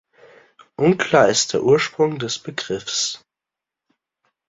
[0.77, 3.21] Unklar ist der Ursprung des Begriffs.